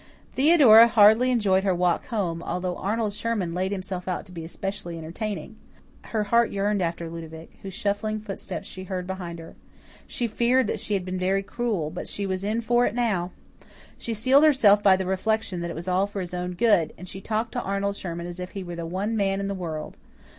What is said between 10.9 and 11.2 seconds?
had been